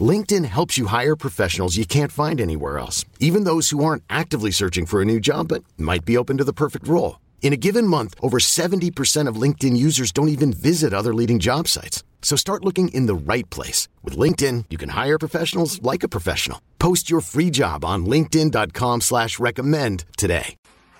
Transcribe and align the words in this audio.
LinkedIn 0.00 0.44
helps 0.46 0.76
you 0.76 0.86
hire 0.86 1.14
professionals 1.14 1.76
you 1.76 1.86
can't 1.86 2.10
find 2.10 2.40
anywhere 2.40 2.78
else, 2.78 3.04
even 3.20 3.44
those 3.44 3.70
who 3.70 3.84
aren't 3.84 4.02
actively 4.10 4.50
searching 4.50 4.86
for 4.86 5.00
a 5.00 5.04
new 5.04 5.20
job 5.20 5.48
but 5.48 5.62
might 5.78 6.04
be 6.04 6.16
open 6.16 6.38
to 6.38 6.44
the 6.44 6.52
perfect 6.52 6.88
role. 6.88 7.20
In 7.42 7.52
a 7.52 7.58
given 7.58 7.86
month, 7.86 8.14
over 8.20 8.38
70% 8.38 9.28
of 9.28 9.36
LinkedIn 9.36 9.76
users 9.76 10.10
don't 10.10 10.30
even 10.30 10.52
visit 10.52 10.92
other 10.92 11.14
leading 11.14 11.38
job 11.38 11.68
sites. 11.68 12.02
So 12.22 12.36
start 12.36 12.64
looking 12.64 12.88
in 12.88 13.06
the 13.06 13.14
right 13.14 13.48
place. 13.50 13.86
With 14.02 14.16
LinkedIn, 14.16 14.64
you 14.70 14.78
can 14.78 14.88
hire 14.88 15.18
professionals 15.18 15.80
like 15.82 16.02
a 16.02 16.08
professional. 16.08 16.60
Post 16.78 17.10
your 17.10 17.20
free 17.20 17.50
job 17.50 17.84
on 17.84 18.06
linkedin.com 18.06 19.02
slash 19.02 19.38
recommend 19.38 20.06
today. 20.16 20.56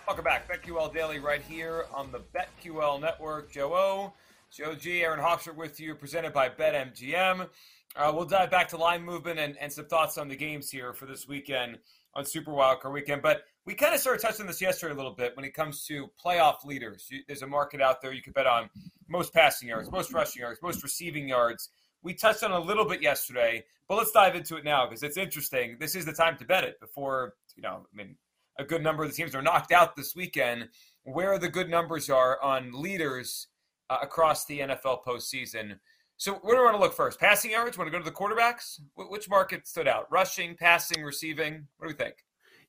Welcome 0.06 0.25
back. 0.25 0.47
BetQL 0.47 0.92
Daily 0.92 1.19
right 1.19 1.41
here 1.41 1.87
on 1.95 2.12
the 2.12 2.20
BetQL 2.37 3.01
Network. 3.01 3.51
Joe 3.51 3.75
O, 3.75 4.12
Joe 4.51 4.75
G, 4.75 5.03
Aaron 5.03 5.19
Hawksworth 5.19 5.56
with 5.56 5.81
you, 5.81 5.95
presented 5.95 6.34
by 6.34 6.51
BetMGM. 6.51 7.48
Uh, 7.97 8.12
we'll 8.15 8.25
dive 8.25 8.51
back 8.51 8.69
to 8.69 8.77
line 8.77 9.03
movement 9.05 9.39
and, 9.39 9.57
and 9.59 9.73
some 9.73 9.87
thoughts 9.87 10.19
on 10.19 10.29
the 10.29 10.34
games 10.34 10.69
here 10.69 10.93
for 10.93 11.07
this 11.07 11.29
weekend 11.29 11.79
on 12.15 12.25
Super 12.25 12.51
Wildcard 12.51 12.93
Weekend. 12.93 13.23
But 13.23 13.45
we 13.67 13.75
kind 13.75 13.95
of 13.95 14.01
started 14.01 14.20
touching 14.20 14.47
this 14.47 14.61
yesterday 14.61 14.93
a 14.93 14.97
little 14.97 15.15
bit 15.15 15.37
when 15.37 15.45
it 15.45 15.55
comes 15.55 15.84
to 15.87 16.11
playoff 16.23 16.65
leaders. 16.65 17.09
There's 17.27 17.43
a 17.43 17.47
market 17.47 17.80
out 17.80 18.03
there 18.03 18.12
you 18.12 18.23
could 18.23 18.34
bet 18.34 18.47
on 18.47 18.69
most 19.09 19.33
passing 19.33 19.69
yards, 19.69 19.91
most 19.92 20.12
rushing 20.12 20.41
yards, 20.41 20.61
most 20.61 20.83
receiving 20.83 21.28
yards. 21.28 21.69
We 22.03 22.15
touched 22.15 22.42
on 22.42 22.50
a 22.50 22.59
little 22.59 22.84
bit 22.84 23.00
yesterday, 23.00 23.65
but 23.89 23.97
let's 23.97 24.11
dive 24.11 24.34
into 24.34 24.56
it 24.56 24.65
now 24.65 24.87
because 24.87 25.03
it's 25.03 25.17
interesting. 25.17 25.77
This 25.78 25.95
is 25.95 26.05
the 26.05 26.12
time 26.12 26.37
to 26.39 26.45
bet 26.45 26.65
it 26.65 26.81
before, 26.81 27.34
you 27.55 27.62
know, 27.62 27.87
I 27.92 27.97
mean, 27.97 28.17
a 28.59 28.65
good 28.65 28.83
number 28.83 29.05
of 29.05 29.11
the 29.11 29.17
teams 29.17 29.34
are 29.34 29.42
knocked 29.42 29.72
out 29.72 29.97
this 29.97 30.15
weekend. 30.15 30.69
Where 31.05 31.39
the 31.39 31.48
good 31.48 31.69
numbers 31.69 32.09
are 32.11 32.41
on 32.42 32.72
leaders 32.72 33.48
uh, 33.91 33.98
across 34.03 34.47
the 34.47 34.61
NFL 34.61 35.05
postseason. 35.06 35.78
So, 36.17 36.34
where 36.34 36.55
do 36.55 36.61
we 36.61 36.65
want 36.65 36.77
to 36.77 36.83
look 36.83 36.95
first? 36.95 37.19
Passing 37.19 37.51
yards? 37.51 37.77
Want 37.77 37.89
to 37.89 37.93
go 37.93 37.98
to 37.98 38.05
the 38.05 38.17
quarterbacks? 38.17 38.81
Which 38.97 39.29
market 39.29 39.67
stood 39.67 39.89
out? 39.89 40.11
Rushing, 40.11 40.55
passing, 40.56 41.03
receiving? 41.03 41.67
What 41.77 41.89
do 41.89 41.95
we 41.95 42.05
think? 42.05 42.15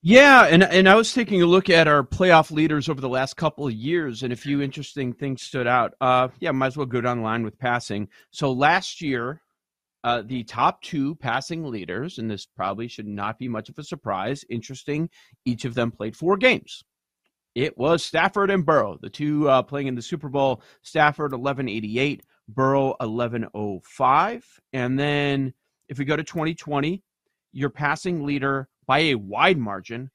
Yeah, 0.01 0.45
and 0.45 0.63
and 0.63 0.87
I 0.87 0.95
was 0.95 1.13
taking 1.13 1.41
a 1.41 1.47
look 1.47 1.69
at 1.69 1.87
our 1.87 2.03
playoff 2.03 2.51
leaders 2.51 2.89
over 2.89 3.01
the 3.01 3.09
last 3.09 3.37
couple 3.37 3.65
of 3.65 3.73
years, 3.73 4.21
and 4.21 4.31
a 4.31 4.35
few 4.35 4.61
interesting 4.61 5.13
things 5.13 5.41
stood 5.41 5.65
out. 5.67 5.93
Uh, 5.99 6.27
yeah, 6.39 6.51
might 6.51 6.67
as 6.67 6.77
well 6.77 6.85
go 6.85 7.01
down 7.01 7.17
the 7.17 7.23
line 7.23 7.43
with 7.43 7.57
passing. 7.57 8.07
So 8.29 8.51
last 8.51 9.01
year, 9.01 9.41
uh, 10.03 10.21
the 10.23 10.43
top 10.43 10.83
two 10.83 11.15
passing 11.15 11.65
leaders, 11.65 12.19
and 12.19 12.29
this 12.29 12.45
probably 12.45 12.87
should 12.87 13.07
not 13.07 13.39
be 13.39 13.47
much 13.47 13.69
of 13.69 13.79
a 13.79 13.83
surprise. 13.83 14.45
Interesting, 14.49 15.09
each 15.43 15.65
of 15.65 15.73
them 15.73 15.91
played 15.91 16.15
four 16.15 16.37
games. 16.37 16.83
It 17.55 17.75
was 17.77 18.03
Stafford 18.03 18.51
and 18.51 18.65
Burrow, 18.65 18.99
the 19.01 19.09
two 19.09 19.49
uh, 19.49 19.63
playing 19.63 19.87
in 19.87 19.95
the 19.95 20.01
Super 20.01 20.29
Bowl. 20.29 20.61
Stafford 20.83 21.33
eleven 21.33 21.67
eighty 21.67 21.97
eight, 21.97 22.21
Burrow 22.47 22.95
1105. 22.99 24.59
And 24.73 24.99
then 24.99 25.53
if 25.89 25.97
we 25.97 26.05
go 26.05 26.15
to 26.15 26.23
2020, 26.23 27.03
your 27.51 27.69
passing 27.69 28.23
leader 28.23 28.67
by 28.85 28.99
a 28.99 29.15
wide 29.15 29.57
margin 29.57 30.11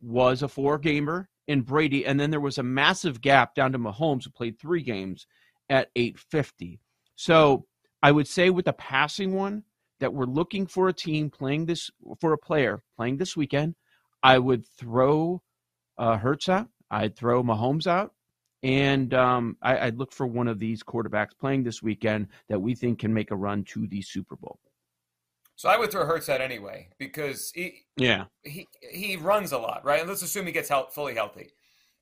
was 0.00 0.42
a 0.42 0.48
four 0.48 0.78
gamer 0.78 1.28
in 1.48 1.62
Brady. 1.62 2.06
And 2.06 2.18
then 2.18 2.30
there 2.30 2.40
was 2.40 2.58
a 2.58 2.62
massive 2.62 3.20
gap 3.20 3.54
down 3.54 3.72
to 3.72 3.78
Mahomes, 3.78 4.24
who 4.24 4.30
played 4.30 4.58
three 4.58 4.82
games 4.82 5.26
at 5.68 5.90
850. 5.96 6.80
So 7.16 7.66
I 8.02 8.12
would 8.12 8.28
say 8.28 8.50
with 8.50 8.66
the 8.66 8.72
passing 8.72 9.34
one, 9.34 9.64
that 10.02 10.12
we're 10.12 10.24
looking 10.24 10.66
for 10.66 10.88
a 10.88 10.92
team 10.92 11.30
playing 11.30 11.64
this 11.64 11.88
for 12.20 12.32
a 12.32 12.38
player 12.38 12.82
playing 12.96 13.18
this 13.18 13.36
weekend. 13.36 13.76
I 14.20 14.36
would 14.36 14.66
throw 14.66 15.40
uh, 15.96 16.18
Hurts 16.18 16.48
out. 16.48 16.66
I'd 16.90 17.16
throw 17.16 17.44
Mahomes 17.44 17.86
out. 17.86 18.12
And 18.62 19.12
um, 19.14 19.56
I, 19.60 19.86
would 19.86 19.98
look 19.98 20.12
for 20.12 20.26
one 20.26 20.46
of 20.46 20.58
these 20.58 20.82
quarterbacks 20.82 21.30
playing 21.38 21.64
this 21.64 21.82
weekend 21.82 22.28
that 22.48 22.60
we 22.60 22.74
think 22.74 23.00
can 23.00 23.12
make 23.12 23.32
a 23.32 23.36
run 23.36 23.64
to 23.64 23.86
the 23.88 24.02
Super 24.02 24.36
Bowl. 24.36 24.60
So 25.56 25.68
I 25.68 25.76
would 25.76 25.90
throw 25.90 26.04
Hurts 26.04 26.28
out 26.28 26.40
anyway 26.40 26.88
because 26.98 27.52
he 27.54 27.84
yeah 27.96 28.24
he 28.42 28.66
he 28.80 29.16
runs 29.16 29.52
a 29.52 29.58
lot, 29.58 29.84
right? 29.84 30.00
And 30.00 30.08
let's 30.08 30.22
assume 30.22 30.46
he 30.46 30.52
gets 30.52 30.68
health, 30.68 30.94
fully 30.94 31.14
healthy. 31.14 31.50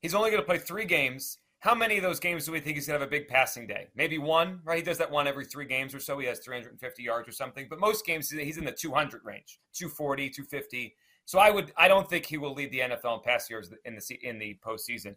He's 0.00 0.14
only 0.14 0.30
going 0.30 0.42
to 0.42 0.46
play 0.46 0.58
three 0.58 0.86
games. 0.86 1.38
How 1.58 1.74
many 1.74 1.98
of 1.98 2.02
those 2.02 2.20
games 2.20 2.46
do 2.46 2.52
we 2.52 2.60
think 2.60 2.76
he's 2.76 2.86
going 2.86 2.98
to 2.98 3.04
have 3.04 3.08
a 3.08 3.10
big 3.10 3.28
passing 3.28 3.66
day? 3.66 3.88
Maybe 3.94 4.16
one, 4.16 4.60
right? 4.64 4.78
He 4.78 4.82
does 4.82 4.96
that 4.96 5.10
one 5.10 5.26
every 5.26 5.44
three 5.44 5.66
games 5.66 5.94
or 5.94 6.00
so. 6.00 6.18
He 6.18 6.26
has 6.26 6.38
350 6.38 7.02
yards 7.02 7.28
or 7.28 7.32
something. 7.32 7.66
But 7.68 7.80
most 7.80 8.06
games 8.06 8.30
he's 8.30 8.56
in 8.56 8.64
the 8.64 8.72
200 8.72 9.20
range, 9.24 9.60
240, 9.74 10.30
250. 10.30 10.96
So 11.26 11.38
I 11.38 11.50
would 11.50 11.72
I 11.76 11.86
don't 11.86 12.08
think 12.08 12.24
he 12.24 12.38
will 12.38 12.54
lead 12.54 12.72
the 12.72 12.80
NFL 12.80 13.18
in 13.18 13.22
pass 13.24 13.50
yards 13.50 13.70
in 13.84 13.94
the 13.94 14.18
in 14.22 14.38
the 14.38 14.58
postseason. 14.66 15.16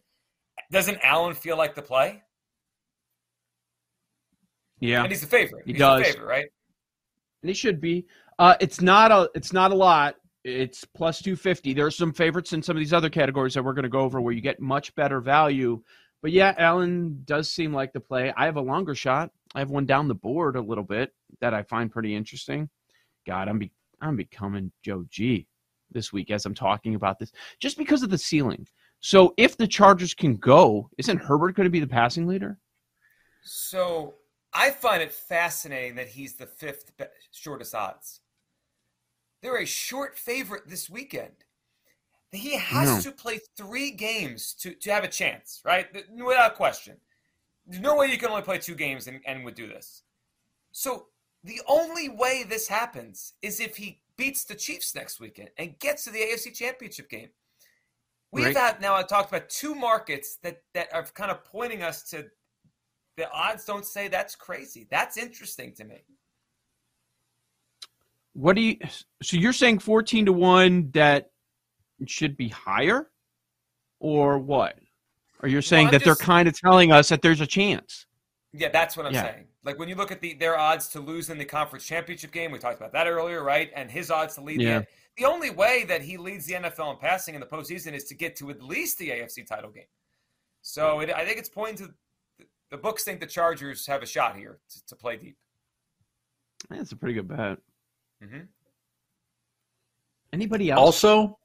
Doesn't 0.71 0.99
Allen 1.03 1.33
feel 1.33 1.57
like 1.57 1.75
the 1.75 1.81
play? 1.81 2.21
Yeah, 4.79 5.03
and 5.03 5.11
he's 5.11 5.21
the 5.21 5.27
favorite. 5.27 5.63
He 5.65 5.73
he's 5.73 5.79
does, 5.79 6.03
favorite, 6.03 6.27
right? 6.27 6.45
And 7.41 7.49
he 7.49 7.53
should 7.53 7.79
be. 7.79 8.05
Uh, 8.39 8.55
it's 8.59 8.81
not 8.81 9.11
a. 9.11 9.29
It's 9.35 9.53
not 9.53 9.71
a 9.71 9.75
lot. 9.75 10.15
It's 10.43 10.83
plus 10.83 11.21
two 11.21 11.35
fifty. 11.35 11.73
There 11.73 11.85
are 11.85 11.91
some 11.91 12.11
favorites 12.11 12.53
in 12.53 12.61
some 12.61 12.75
of 12.75 12.81
these 12.81 12.93
other 12.93 13.09
categories 13.09 13.53
that 13.53 13.63
we're 13.63 13.73
going 13.73 13.83
to 13.83 13.89
go 13.89 14.01
over 14.01 14.19
where 14.19 14.33
you 14.33 14.41
get 14.41 14.59
much 14.59 14.93
better 14.95 15.21
value. 15.21 15.81
But 16.21 16.31
yeah, 16.31 16.53
Allen 16.57 17.21
does 17.25 17.49
seem 17.49 17.73
like 17.73 17.93
the 17.93 17.99
play. 17.99 18.33
I 18.35 18.45
have 18.45 18.55
a 18.55 18.61
longer 18.61 18.95
shot. 18.95 19.31
I 19.55 19.59
have 19.59 19.69
one 19.69 19.85
down 19.85 20.07
the 20.07 20.15
board 20.15 20.55
a 20.55 20.61
little 20.61 20.83
bit 20.83 21.13
that 21.41 21.53
I 21.53 21.63
find 21.63 21.91
pretty 21.91 22.15
interesting. 22.15 22.69
God, 23.27 23.47
I'm 23.47 23.59
be, 23.59 23.71
I'm 24.01 24.15
becoming 24.15 24.71
Joe 24.81 25.05
G 25.09 25.47
this 25.91 26.11
week 26.11 26.31
as 26.31 26.45
I'm 26.45 26.55
talking 26.55 26.95
about 26.95 27.19
this, 27.19 27.31
just 27.59 27.77
because 27.77 28.03
of 28.03 28.09
the 28.09 28.17
ceiling. 28.17 28.67
So 29.03 29.33
if 29.35 29.57
the 29.57 29.67
Chargers 29.67 30.13
can 30.13 30.37
go, 30.37 30.89
isn't 30.97 31.17
Herbert 31.17 31.57
going 31.57 31.65
to 31.65 31.69
be 31.69 31.81
the 31.81 31.87
passing 31.87 32.25
leader? 32.25 32.57
So 33.43 34.13
I 34.53 34.69
find 34.69 35.03
it 35.03 35.11
fascinating 35.11 35.95
that 35.95 36.07
he's 36.07 36.35
the 36.35 36.45
fifth 36.45 36.93
shortest 37.33 37.75
odds. 37.75 38.21
They're 39.41 39.61
a 39.61 39.65
short 39.65 40.17
favorite 40.17 40.69
this 40.69 40.89
weekend. 40.89 41.33
He 42.31 42.57
has 42.57 43.05
no. 43.05 43.11
to 43.11 43.15
play 43.15 43.41
three 43.57 43.91
games 43.91 44.53
to, 44.61 44.73
to 44.73 44.91
have 44.93 45.03
a 45.03 45.09
chance, 45.09 45.61
right? 45.65 45.85
Without 46.15 46.55
question. 46.55 46.95
There's 47.67 47.81
no 47.81 47.97
way 47.97 48.07
you 48.07 48.17
can 48.17 48.29
only 48.29 48.41
play 48.41 48.57
two 48.57 48.73
games 48.73 49.07
and, 49.07 49.19
and 49.25 49.43
would 49.43 49.55
do 49.55 49.67
this. 49.67 50.03
So 50.71 51.07
the 51.43 51.59
only 51.67 52.07
way 52.07 52.45
this 52.47 52.69
happens 52.69 53.33
is 53.41 53.59
if 53.59 53.75
he 53.75 53.99
beats 54.15 54.45
the 54.45 54.55
Chiefs 54.55 54.95
next 54.95 55.19
weekend 55.19 55.49
and 55.57 55.77
gets 55.79 56.05
to 56.05 56.09
the 56.09 56.19
AFC 56.19 56.53
Championship 56.53 57.09
game. 57.09 57.29
We've 58.33 58.45
right. 58.45 58.57
had 58.57 58.81
now 58.81 58.95
I 58.95 59.03
talked 59.03 59.29
about 59.29 59.47
two 59.47 59.75
markets 59.75 60.39
that 60.41 60.63
that 60.73 60.91
are 60.91 61.03
kind 61.03 61.29
of 61.29 61.45
pointing 61.45 61.83
us 61.83 62.01
to 62.09 62.25
the 63.15 63.31
odds 63.31 63.63
don't 63.63 63.85
say 63.85 64.07
that's 64.07 64.35
crazy. 64.35 64.87
That's 64.89 65.17
interesting 65.17 65.71
to 65.75 65.83
me. 65.83 66.03
What 68.33 68.55
do 68.55 68.63
you 68.63 68.77
so 69.21 69.37
you're 69.37 69.53
saying 69.53 69.79
14 69.79 70.25
to 70.25 70.33
1 70.33 70.89
that 70.95 71.29
should 72.07 72.35
be 72.35 72.47
higher 72.47 73.11
or 73.99 74.39
what? 74.39 74.79
Or 75.43 75.47
you're 75.47 75.61
saying 75.61 75.85
well, 75.85 75.91
that 75.91 76.03
just, 76.03 76.05
they're 76.05 76.25
kind 76.25 76.47
of 76.47 76.59
telling 76.59 76.91
us 76.91 77.09
that 77.09 77.21
there's 77.21 77.41
a 77.41 77.47
chance. 77.47 78.07
Yeah, 78.53 78.69
that's 78.69 78.95
what 78.95 79.05
I'm 79.05 79.13
yeah. 79.13 79.23
saying. 79.23 79.45
Like 79.63 79.79
when 79.79 79.89
you 79.89 79.95
look 79.95 80.11
at 80.11 80.21
the 80.21 80.35
their 80.35 80.57
odds 80.57 80.87
to 80.89 80.99
lose 80.99 81.29
in 81.29 81.37
the 81.37 81.45
conference 81.45 81.85
championship 81.85 82.31
game, 82.31 82.51
we 82.51 82.59
talked 82.59 82.77
about 82.77 82.93
that 82.93 83.07
earlier, 83.07 83.43
right? 83.43 83.71
And 83.75 83.89
his 83.89 84.11
odds 84.11 84.35
to 84.35 84.41
lead 84.41 84.61
yeah. 84.61 84.79
the 84.79 84.87
the 85.17 85.25
only 85.25 85.49
way 85.49 85.85
that 85.87 86.01
he 86.01 86.17
leads 86.17 86.45
the 86.45 86.53
NFL 86.53 86.93
in 86.93 86.97
passing 86.97 87.35
in 87.35 87.41
the 87.41 87.47
postseason 87.47 87.93
is 87.93 88.03
to 88.05 88.15
get 88.15 88.35
to 88.37 88.49
at 88.49 88.61
least 88.61 88.97
the 88.97 89.09
AFC 89.09 89.45
title 89.45 89.69
game. 89.69 89.83
So 90.61 91.01
it, 91.01 91.11
I 91.11 91.25
think 91.25 91.37
it's 91.37 91.49
pointing 91.49 91.87
to 91.87 91.93
the 92.71 92.77
books 92.77 93.03
think 93.03 93.19
the 93.19 93.27
Chargers 93.27 93.85
have 93.85 94.01
a 94.01 94.05
shot 94.05 94.35
here 94.35 94.59
to, 94.69 94.85
to 94.87 94.95
play 94.95 95.17
deep. 95.17 95.37
That's 96.69 96.91
a 96.91 96.95
pretty 96.95 97.13
good 97.13 97.27
bet. 97.27 97.59
Mm-hmm. 98.23 98.45
Anybody 100.31 100.71
else? 100.71 100.79
Also, 100.79 101.37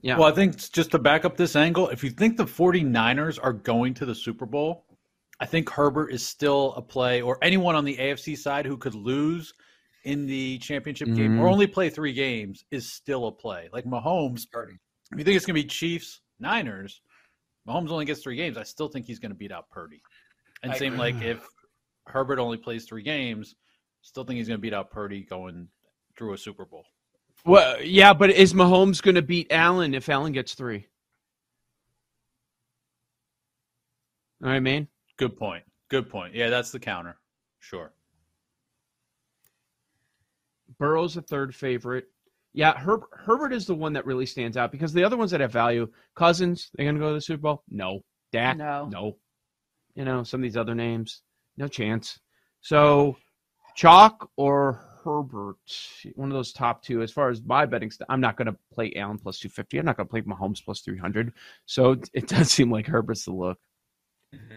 yeah. 0.00 0.16
Well, 0.16 0.28
I 0.28 0.32
think 0.32 0.56
just 0.72 0.92
to 0.92 0.98
back 0.98 1.24
up 1.24 1.36
this 1.36 1.56
angle, 1.56 1.88
if 1.88 2.04
you 2.04 2.10
think 2.10 2.36
the 2.36 2.44
49ers 2.44 3.38
are 3.42 3.52
going 3.52 3.94
to 3.94 4.06
the 4.06 4.14
Super 4.14 4.46
Bowl, 4.46 4.84
I 5.40 5.46
think 5.46 5.70
Herbert 5.70 6.12
is 6.12 6.26
still 6.26 6.74
a 6.76 6.82
play, 6.82 7.22
or 7.22 7.38
anyone 7.42 7.76
on 7.76 7.84
the 7.84 7.96
AFC 7.96 8.36
side 8.36 8.66
who 8.66 8.76
could 8.76 8.94
lose– 8.94 9.52
in 10.04 10.26
the 10.26 10.58
championship 10.58 11.08
mm-hmm. 11.08 11.16
game 11.16 11.40
or 11.40 11.48
only 11.48 11.66
play 11.66 11.90
three 11.90 12.12
games 12.14 12.64
is 12.70 12.90
still 12.90 13.26
a 13.26 13.32
play. 13.32 13.68
Like 13.72 13.84
Mahomes, 13.84 14.40
starting. 14.40 14.78
If 15.12 15.18
you 15.18 15.24
think 15.24 15.36
it's 15.36 15.44
going 15.46 15.56
to 15.56 15.62
be 15.62 15.68
Chiefs, 15.68 16.20
Niners, 16.40 17.02
Mahomes 17.68 17.90
only 17.90 18.06
gets 18.06 18.22
three 18.22 18.36
games. 18.36 18.56
I 18.56 18.62
still 18.62 18.88
think 18.88 19.04
he's 19.06 19.18
going 19.18 19.32
to 19.32 19.36
beat 19.36 19.52
out 19.52 19.68
Purdy. 19.70 20.00
And 20.62 20.72
I 20.72 20.78
same 20.78 20.94
agree. 20.94 21.12
like 21.12 21.22
if 21.22 21.46
Herbert 22.06 22.38
only 22.38 22.56
plays 22.56 22.84
three 22.86 23.02
games, 23.02 23.54
still 24.02 24.24
think 24.24 24.38
he's 24.38 24.48
going 24.48 24.58
to 24.58 24.62
beat 24.62 24.72
out 24.72 24.90
Purdy 24.90 25.24
going 25.24 25.68
through 26.16 26.32
a 26.32 26.38
Super 26.38 26.64
Bowl. 26.64 26.84
Well, 27.44 27.82
yeah, 27.82 28.14
but 28.14 28.30
is 28.30 28.54
Mahomes 28.54 29.02
going 29.02 29.14
to 29.14 29.22
beat 29.22 29.48
Allen 29.50 29.94
if 29.94 30.08
Allen 30.08 30.32
gets 30.32 30.54
three? 30.54 30.86
All 34.42 34.48
right, 34.48 34.54
know 34.54 34.54
what 34.54 34.56
I 34.56 34.60
mean? 34.60 34.88
Good 35.18 35.36
point. 35.36 35.64
Good 35.88 36.08
point. 36.08 36.34
Yeah, 36.34 36.48
that's 36.48 36.70
the 36.70 36.78
counter. 36.78 37.18
Sure. 37.58 37.92
Burrow's 40.78 41.16
a 41.16 41.22
third 41.22 41.54
favorite. 41.54 42.06
Yeah, 42.54 42.78
Her- 42.78 43.00
Herbert 43.12 43.52
is 43.52 43.66
the 43.66 43.74
one 43.74 43.92
that 43.94 44.06
really 44.06 44.26
stands 44.26 44.56
out 44.56 44.72
because 44.72 44.92
the 44.92 45.04
other 45.04 45.16
ones 45.16 45.30
that 45.32 45.40
have 45.40 45.52
value, 45.52 45.88
Cousins, 46.14 46.70
they're 46.74 46.86
going 46.86 46.94
to 46.94 47.00
go 47.00 47.08
to 47.08 47.14
the 47.14 47.20
Super 47.20 47.42
Bowl? 47.42 47.62
No. 47.68 48.00
Dak? 48.32 48.56
No. 48.56 48.88
No. 48.90 49.16
You 49.94 50.04
know, 50.04 50.22
some 50.22 50.40
of 50.40 50.42
these 50.42 50.56
other 50.56 50.74
names, 50.74 51.22
no 51.56 51.66
chance. 51.68 52.20
So, 52.60 53.16
Chalk 53.74 54.30
or 54.36 54.80
Herbert, 55.04 55.56
one 56.14 56.28
of 56.30 56.34
those 56.34 56.52
top 56.52 56.82
two. 56.82 57.02
As 57.02 57.10
far 57.10 57.30
as 57.30 57.42
my 57.42 57.66
betting, 57.66 57.90
st- 57.90 58.06
I'm 58.08 58.20
not 58.20 58.36
going 58.36 58.46
to 58.46 58.56
play 58.72 58.92
Allen 58.96 59.18
plus 59.18 59.38
250. 59.38 59.78
I'm 59.78 59.86
not 59.86 59.96
going 59.96 60.06
to 60.06 60.10
play 60.10 60.22
Mahomes 60.22 60.64
plus 60.64 60.80
300. 60.80 61.32
So 61.66 61.92
it, 61.92 62.10
it 62.12 62.28
does 62.28 62.50
seem 62.50 62.70
like 62.70 62.86
Herbert's 62.86 63.24
the 63.24 63.32
look. 63.32 63.58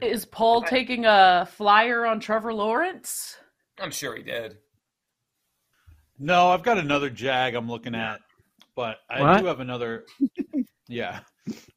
Is 0.02 0.26
Paul 0.26 0.64
taking 0.64 1.06
a 1.06 1.48
flyer 1.52 2.06
on 2.06 2.20
Trevor 2.20 2.54
Lawrence? 2.54 3.38
I'm 3.80 3.92
sure 3.92 4.16
he 4.16 4.24
did. 4.24 4.58
No, 6.20 6.50
I've 6.50 6.64
got 6.64 6.78
another 6.78 7.10
Jag 7.10 7.56
I'm 7.56 7.70
looking 7.70 7.96
at, 7.96 8.20
but 8.76 8.98
I 9.10 9.22
What? 9.22 9.40
do 9.40 9.46
have 9.46 9.60
another. 9.60 10.06
yeah. 10.88 11.22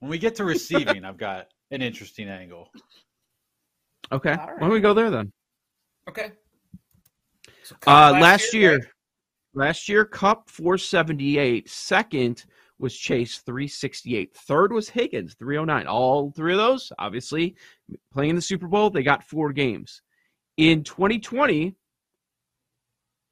When 0.01 0.11
we 0.11 0.19
get 0.19 0.35
to 0.37 0.45
receiving, 0.45 1.05
I've 1.05 1.17
got 1.17 1.47
an 1.71 1.83
interesting 1.83 2.29
angle. 2.29 2.71
Okay. 4.13 4.33
All 4.33 4.47
Why 4.47 4.59
don't 4.61 4.71
we 4.71 4.81
go 4.81 4.93
there 4.95 5.11
then? 5.11 5.33
Okay. 6.09 6.33
So 7.63 7.75
Uh, 7.87 8.11
Kupp 8.13 8.21
last 8.21 8.53
year, 8.53 8.75
right? 8.75 8.87
last 9.55 9.89
year, 9.89 10.05
Kupp 10.05 10.51
478. 10.51 11.69
Second 11.71 12.45
was 12.79 12.97
Chase 12.97 13.39
368. 13.39 14.35
Third 14.35 14.73
was 14.73 14.89
Higgins 14.89 15.35
309. 15.35 15.87
All 15.87 16.31
three 16.31 16.53
of 16.53 16.59
those, 16.59 16.93
obviously, 16.99 17.57
playing 18.13 18.31
in 18.31 18.37
the 18.37 18.43
Super 18.43 18.67
Bowl, 18.67 18.91
they 18.91 19.03
got 19.03 19.25
four 19.25 19.53
games. 19.53 20.03
In 20.57 20.85
2020, 20.85 21.75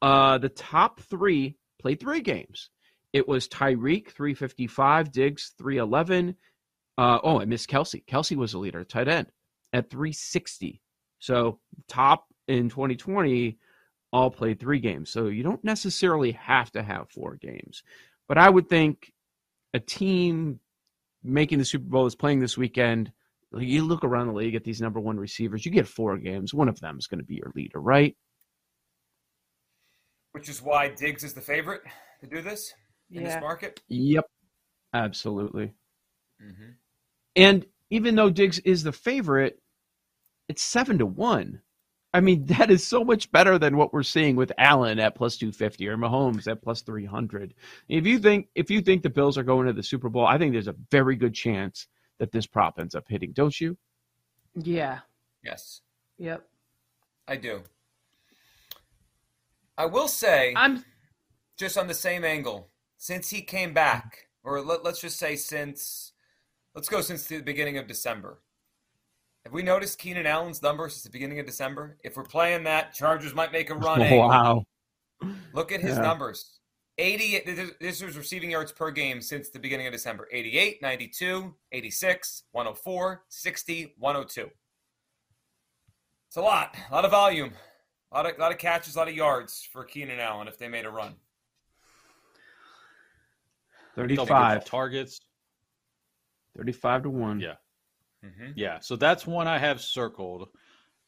uh, 0.01 0.37
the 0.37 0.49
top 0.49 0.99
three 0.99 1.55
played 1.79 1.99
three 1.99 2.21
games. 2.21 2.69
It 3.13 3.27
was 3.27 3.47
Tyreek 3.47 4.09
355, 4.09 5.11
Diggs 5.11 5.53
311. 5.57 6.35
Uh, 6.97 7.19
oh, 7.23 7.39
I 7.39 7.45
missed 7.45 7.69
Kelce. 7.69 8.03
Kelce 8.05 8.35
was 8.35 8.53
the 8.53 8.57
leader, 8.57 8.83
tight 8.83 9.07
end 9.07 9.27
at 9.71 9.89
360. 9.89 10.81
So 11.19 11.59
top 11.87 12.25
in 12.47 12.69
2020 12.69 13.57
all 14.11 14.29
played 14.29 14.59
three 14.59 14.79
games. 14.79 15.09
So 15.09 15.27
you 15.27 15.43
don't 15.43 15.63
necessarily 15.63 16.33
have 16.33 16.71
to 16.71 16.83
have 16.83 17.09
four 17.09 17.35
games. 17.35 17.83
But 18.27 18.37
I 18.37 18.49
would 18.49 18.69
think 18.69 19.12
a 19.73 19.79
team 19.79 20.59
making 21.23 21.59
the 21.59 21.65
Super 21.65 21.85
Bowl 21.85 22.05
is 22.05 22.15
playing 22.15 22.39
this 22.39 22.57
weekend. 22.57 23.11
You 23.55 23.83
look 23.83 24.03
around 24.03 24.27
the 24.27 24.33
league 24.33 24.55
at 24.55 24.63
these 24.63 24.81
number 24.81 24.99
one 24.99 25.17
receivers, 25.17 25.65
you 25.65 25.71
get 25.71 25.87
four 25.87 26.17
games. 26.17 26.53
One 26.53 26.67
of 26.67 26.79
them 26.79 26.97
is 26.97 27.07
going 27.07 27.19
to 27.19 27.25
be 27.25 27.35
your 27.35 27.51
leader, 27.55 27.79
right? 27.79 28.15
Which 30.31 30.49
is 30.49 30.61
why 30.61 30.89
Diggs 30.89 31.23
is 31.23 31.33
the 31.33 31.41
favorite 31.41 31.81
to 32.21 32.27
do 32.27 32.41
this 32.41 32.73
in 33.11 33.23
this 33.23 33.39
market. 33.39 33.81
Yep. 33.89 34.25
Absolutely. 34.93 35.73
Mm-hmm. 36.43 36.71
And 37.35 37.65
even 37.89 38.15
though 38.15 38.29
Diggs 38.29 38.59
is 38.59 38.83
the 38.83 38.91
favorite, 38.91 39.59
it's 40.49 40.61
seven 40.61 40.97
to 40.97 41.05
one. 41.05 41.61
I 42.13 42.19
mean, 42.19 42.45
that 42.47 42.69
is 42.69 42.85
so 42.85 43.03
much 43.03 43.31
better 43.31 43.57
than 43.57 43.77
what 43.77 43.93
we're 43.93 44.03
seeing 44.03 44.35
with 44.35 44.51
Allen 44.57 44.99
at 44.99 45.15
plus 45.15 45.37
two 45.37 45.51
fifty 45.51 45.87
or 45.87 45.97
Mahomes 45.97 46.47
at 46.47 46.61
plus 46.61 46.81
three 46.81 47.05
hundred. 47.05 47.53
If 47.89 48.05
you 48.05 48.19
think 48.19 48.47
if 48.55 48.69
you 48.69 48.81
think 48.81 49.03
the 49.03 49.09
Bills 49.09 49.37
are 49.37 49.43
going 49.43 49.67
to 49.67 49.73
the 49.73 49.83
Super 49.83 50.09
Bowl, 50.09 50.25
I 50.25 50.37
think 50.37 50.53
there's 50.53 50.67
a 50.67 50.75
very 50.91 51.15
good 51.15 51.33
chance 51.33 51.87
that 52.19 52.31
this 52.31 52.45
prop 52.45 52.79
ends 52.79 52.95
up 52.95 53.05
hitting, 53.07 53.31
don't 53.33 53.59
you? 53.59 53.77
Yeah. 54.55 54.99
Yes, 55.43 55.81
Yep. 56.17 56.47
I 57.27 57.35
do. 57.35 57.63
I 59.77 59.85
will 59.85 60.07
say, 60.07 60.53
I'm 60.55 60.85
just 61.57 61.77
on 61.77 61.87
the 61.87 61.93
same 61.93 62.23
angle, 62.23 62.69
since 62.97 63.29
he 63.29 63.41
came 63.41 63.73
back, 63.73 64.27
or 64.43 64.61
let, 64.61 64.83
let's 64.83 65.01
just 65.01 65.17
say 65.17 65.35
since, 65.35 66.13
let's 66.75 66.89
go 66.89 67.01
since 67.01 67.25
the 67.25 67.41
beginning 67.41 67.77
of 67.77 67.87
December. 67.87 68.39
Have 69.45 69.53
we 69.53 69.61
noticed 69.61 69.99
Keenan 69.99 70.25
Allen's 70.25 70.61
number 70.61 70.87
since 70.87 71.03
the 71.03 71.09
beginning 71.09 71.39
of 71.39 71.45
December? 71.45 71.97
If 72.03 72.15
we're 72.15 72.23
playing 72.23 72.63
that, 72.63 72.93
Chargers 72.93 73.33
might 73.33 73.51
make 73.51 73.69
a 73.69 73.75
run. 73.75 74.01
eh? 74.01 74.15
wow. 74.17 74.63
Look 75.53 75.71
at 75.71 75.81
his 75.81 75.97
Yeah. 75.97 76.03
numbers. 76.03 76.59
88 76.97 77.77
this- 77.79 78.01
was 78.01 78.17
receiving 78.17 78.51
yards 78.51 78.71
per 78.71 78.91
game 78.91 79.21
since 79.21 79.49
the 79.49 79.59
beginning 79.59 79.87
of 79.87 79.93
December. 79.93 80.27
88, 80.31 80.81
92, 80.81 81.55
86, 81.71 82.43
104, 82.51 83.23
60, 83.27 83.95
102. 83.97 84.51
It's 86.27 86.37
a 86.37 86.41
lot. 86.41 86.75
A 86.89 86.93
lot 86.93 87.05
of 87.05 87.11
volume. 87.11 87.53
A 88.11 88.15
lot 88.15 88.25
of, 88.31 88.37
lot 88.37 88.51
of 88.51 88.59
catches, 88.59 88.95
a 88.95 88.99
lot 88.99 89.07
of 89.07 89.15
yards 89.15 89.67
for 89.71 89.83
Keenan 89.83 90.19
Allen 90.19 90.47
if 90.47 90.57
they 90.57 90.67
made 90.67 90.85
a 90.85 90.89
run. 90.89 91.15
35. 93.95 94.65
targets. 94.65 95.19
35 96.57 97.03
to 97.03 97.09
1. 97.09 97.39
Yeah. 97.39 97.55
Mm-hmm. 98.23 98.51
Yeah, 98.55 98.79
so 98.79 98.95
that's 98.95 99.27
one 99.27 99.47
I 99.47 99.57
have 99.57 99.81
circled. 99.81 100.49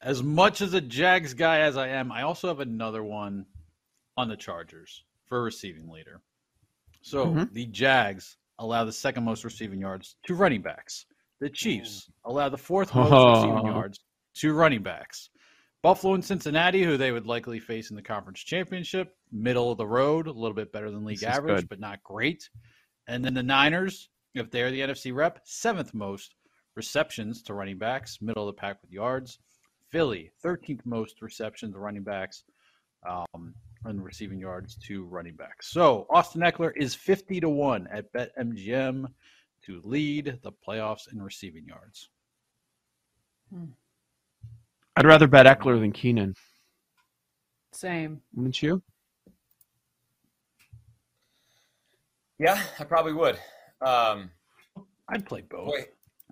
As 0.02 0.22
much 0.22 0.60
as 0.60 0.74
a 0.74 0.80
Jags 0.80 1.32
guy 1.34 1.60
as 1.60 1.76
I 1.76 1.88
am, 1.88 2.12
I 2.12 2.22
also 2.22 2.48
have 2.48 2.60
another 2.60 3.02
one 3.02 3.46
on 4.16 4.28
the 4.28 4.36
Chargers 4.36 5.04
for 5.26 5.42
receiving 5.42 5.88
leader. 5.88 6.20
So 7.02 7.26
Mhm. 7.26 7.52
the 7.52 7.66
Jags 7.66 8.36
allow 8.58 8.84
the 8.84 8.92
second 8.92 9.24
most 9.24 9.44
receiving 9.44 9.80
yards 9.80 10.16
to 10.26 10.34
running 10.34 10.62
backs. 10.62 11.06
The 11.40 11.50
Chiefs 11.50 12.10
allow 12.24 12.48
the 12.48 12.58
fourth 12.58 12.94
most 12.94 13.10
receiving 13.12 13.66
yards 13.66 14.00
to 14.36 14.52
running 14.52 14.82
backs. 14.82 15.30
Buffalo 15.82 16.14
and 16.14 16.24
Cincinnati, 16.24 16.82
who 16.82 16.96
they 16.96 17.12
would 17.12 17.26
likely 17.26 17.60
face 17.60 17.90
in 17.90 17.96
the 17.96 18.02
conference 18.02 18.40
championship, 18.40 19.16
middle 19.30 19.70
of 19.70 19.78
the 19.78 19.86
road, 19.86 20.26
a 20.26 20.32
little 20.32 20.54
bit 20.54 20.72
better 20.72 20.90
than 20.90 21.04
league 21.04 21.22
average, 21.22 21.60
good. 21.60 21.68
but 21.68 21.80
not 21.80 22.02
great. 22.02 22.48
And 23.06 23.24
then 23.24 23.34
the 23.34 23.42
Niners, 23.42 24.08
if 24.34 24.50
they're 24.50 24.70
the 24.70 24.80
NFC 24.80 25.12
rep, 25.14 25.40
seventh 25.44 25.94
most 25.94 26.34
receptions 26.76 27.42
to 27.42 27.54
running 27.54 27.78
backs, 27.78 28.18
middle 28.20 28.48
of 28.48 28.54
the 28.54 28.60
pack 28.60 28.80
with 28.82 28.92
yards. 28.92 29.38
Philly, 29.90 30.30
13th 30.44 30.84
most 30.84 31.22
receptions 31.22 31.72
to 31.74 31.78
running 31.78 32.02
backs, 32.02 32.44
um, 33.08 33.54
and 33.84 34.04
receiving 34.04 34.38
yards 34.38 34.76
to 34.86 35.04
running 35.04 35.34
backs. 35.34 35.70
So 35.70 36.06
Austin 36.10 36.42
Ekeler 36.42 36.72
is 36.76 36.94
50 36.94 37.40
to 37.40 37.48
1 37.48 37.88
at 37.90 38.12
BetMGM 38.12 39.06
to 39.64 39.80
lead 39.84 40.38
the 40.42 40.52
playoffs 40.52 41.12
in 41.12 41.22
receiving 41.22 41.66
yards. 41.66 42.08
I'd 44.96 45.06
rather 45.06 45.28
bet 45.28 45.46
Ekeler 45.46 45.80
than 45.80 45.92
Keenan. 45.92 46.34
same. 47.72 48.20
Wouldn't 48.34 48.62
you? 48.62 48.82
Yeah, 52.38 52.62
I 52.78 52.84
probably 52.84 53.12
would. 53.12 53.38
Um, 53.80 54.30
I'd 55.08 55.26
play 55.26 55.42
both. 55.42 55.68
boy, 55.68 55.84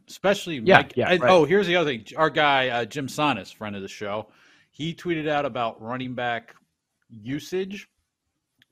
Especially 0.08 0.58
Yeah, 0.58 0.78
Mike. 0.78 0.92
yeah, 0.96 1.10
and- 1.10 1.22
right. 1.22 1.30
Oh, 1.30 1.44
here's 1.44 1.66
the 1.66 1.76
other 1.76 1.90
thing. 1.90 2.04
Our 2.16 2.30
guy 2.30 2.68
uh, 2.68 2.84
Jim 2.84 3.06
Sannes, 3.06 3.52
friend 3.54 3.74
of 3.76 3.82
the 3.82 3.88
show, 3.88 4.28
he 4.70 4.94
tweeted 4.94 5.28
out 5.28 5.44
about 5.46 5.80
running 5.80 6.14
back 6.14 6.54
usage 7.08 7.88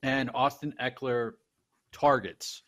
and 0.03 0.31
Austin 0.35 0.75
Ekeler 0.81 1.33
targets. 1.93 2.63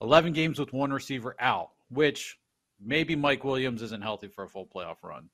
Eleven 0.00 0.32
games 0.32 0.58
with 0.58 0.72
one 0.72 0.92
receiver 0.92 1.34
out, 1.40 1.70
which 1.88 2.38
maybe 2.80 3.16
Mike 3.16 3.44
Williams 3.44 3.82
isn't 3.82 4.02
healthy 4.02 4.28
for 4.28 4.44
a 4.44 4.48
full 4.48 4.66
playoff 4.66 5.02
run. 5.02 5.28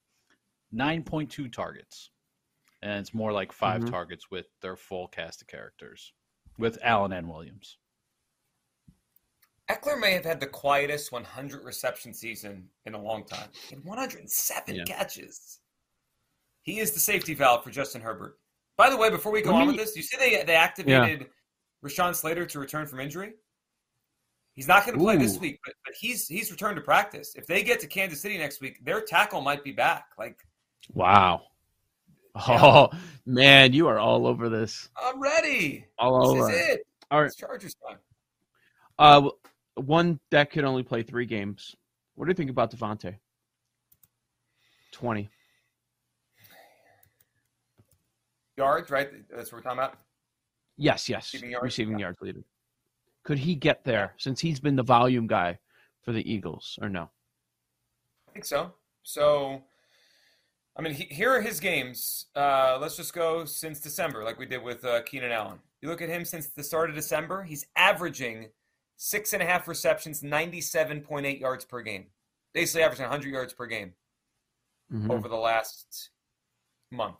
Nine 0.70 1.02
point 1.02 1.30
two 1.30 1.48
targets, 1.48 2.10
and 2.80 3.00
it's 3.00 3.12
more 3.12 3.32
like 3.32 3.52
5 3.52 3.82
Mhm. 3.82 3.90
targets 3.90 4.30
with 4.30 4.46
their 4.60 4.76
full 4.76 5.06
cast 5.08 5.42
of 5.42 5.48
characters 5.48 6.12
with 6.58 6.78
Allen 6.82 7.12
and 7.12 7.28
Williams. 7.28 7.76
Ekeler 9.70 9.98
may 9.98 10.12
have 10.12 10.24
had 10.24 10.40
the 10.40 10.46
quietest 10.46 11.12
100 11.12 11.64
reception 11.64 12.12
season 12.12 12.68
in 12.84 12.94
a 12.94 13.00
long 13.00 13.24
time. 13.24 13.48
In 13.70 13.78
107 13.84 14.74
Yeah. 14.74 14.84
catches. 14.84 15.60
He 16.62 16.78
is 16.80 16.92
the 16.92 17.00
safety 17.00 17.34
valve 17.34 17.64
for 17.64 17.70
Justin 17.70 18.00
Herbert. 18.02 18.38
By 18.76 18.90
the 18.90 18.96
way, 18.96 19.10
before 19.10 19.32
we 19.32 19.42
go 19.42 19.50
Let 19.52 19.62
on 19.62 19.68
me- 19.68 19.74
with 19.74 19.76
this, 19.86 19.96
you 19.96 20.02
see 20.02 20.16
they 20.16 20.42
they 20.44 20.54
activated 20.54 21.28
Rashawn 21.84 22.14
Slater 22.14 22.46
to 22.46 22.58
return 22.58 22.86
from 22.86 23.00
injury. 23.00 23.34
He's 24.54 24.68
not 24.68 24.84
going 24.84 24.98
to 24.98 25.02
play 25.02 25.16
this 25.16 25.38
week, 25.38 25.58
but, 25.64 25.74
but 25.84 25.94
he's 25.98 26.28
he's 26.28 26.50
returned 26.50 26.76
to 26.76 26.82
practice. 26.82 27.34
If 27.36 27.46
they 27.46 27.62
get 27.62 27.80
to 27.80 27.86
Kansas 27.86 28.20
City 28.20 28.36
next 28.38 28.60
week, 28.60 28.84
their 28.84 29.00
tackle 29.00 29.40
might 29.40 29.64
be 29.64 29.72
back. 29.72 30.06
Like 30.18 30.38
Wow. 30.92 31.42
Oh, 32.34 32.88
man, 33.26 33.72
you 33.74 33.88
are 33.88 33.98
all 33.98 34.26
over 34.26 34.48
this. 34.48 34.88
I'm 34.96 35.20
ready. 35.20 35.86
All 35.98 36.34
This 36.34 36.42
over. 36.42 36.50
is 36.52 36.68
it. 36.68 36.86
All 37.10 37.20
right. 37.20 37.26
It's 37.26 37.36
Chargers 37.36 37.74
time. 37.86 37.98
Uh, 38.98 39.30
one 39.76 40.20
that 40.30 40.50
could 40.50 40.64
only 40.64 40.82
play 40.82 41.02
three 41.02 41.26
games. 41.26 41.74
What 42.14 42.26
do 42.26 42.30
you 42.30 42.34
think 42.34 42.50
about 42.50 42.70
DeVonta? 42.70 43.16
20. 44.92 45.28
Yards, 48.56 48.90
right? 48.90 49.08
That's 49.34 49.50
what 49.50 49.58
we're 49.58 49.62
talking 49.62 49.78
about. 49.78 49.98
Yes, 50.76 51.08
yes. 51.08 51.32
Receiving 51.32 51.50
yards? 51.50 51.64
Receiving 51.64 51.98
yards 51.98 52.20
leader. 52.20 52.44
Could 53.24 53.38
he 53.38 53.54
get 53.54 53.84
there 53.84 54.14
since 54.18 54.40
he's 54.40 54.60
been 54.60 54.76
the 54.76 54.82
volume 54.82 55.26
guy 55.26 55.58
for 56.02 56.12
the 56.12 56.30
Eagles 56.30 56.78
or 56.82 56.88
no? 56.88 57.10
I 58.28 58.32
think 58.32 58.44
so. 58.44 58.72
So, 59.02 59.62
I 60.76 60.82
mean, 60.82 60.92
he, 60.92 61.04
here 61.04 61.30
are 61.32 61.40
his 61.40 61.60
games. 61.60 62.26
Uh, 62.34 62.78
let's 62.80 62.96
just 62.96 63.14
go 63.14 63.44
since 63.44 63.80
December, 63.80 64.24
like 64.24 64.38
we 64.38 64.46
did 64.46 64.62
with 64.62 64.84
uh, 64.84 65.02
Keenan 65.02 65.32
Allen. 65.32 65.58
You 65.80 65.88
look 65.88 66.02
at 66.02 66.08
him 66.08 66.24
since 66.24 66.48
the 66.48 66.62
start 66.62 66.90
of 66.90 66.96
December, 66.96 67.42
he's 67.42 67.66
averaging 67.76 68.48
six 69.02 69.32
and 69.32 69.42
a 69.42 69.44
half 69.44 69.66
receptions, 69.66 70.22
97.8 70.22 71.40
yards 71.40 71.64
per 71.64 71.82
game. 71.82 72.06
Basically, 72.54 72.84
averaging 72.84 73.06
100 73.06 73.32
yards 73.32 73.52
per 73.52 73.66
game 73.66 73.94
mm-hmm. 74.92 75.10
over 75.10 75.28
the 75.28 75.34
last 75.36 76.10
month. 76.92 77.16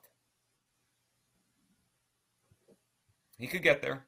He 3.37 3.49
could 3.49 3.65
get 3.65 3.83
there. 3.83 4.07